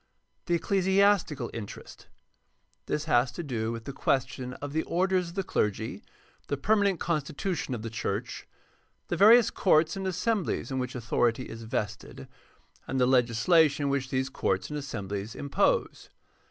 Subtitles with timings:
[0.47, 2.07] The ecclesiastical interest.—
[2.87, 6.01] This has to do with the question of the orders of the clergy,
[6.47, 8.47] the permanent con stitution of the church,
[9.09, 12.27] the various courts and assemblies in which authority is vested,
[12.87, 16.09] and the legislation which these courts and assemblies impose.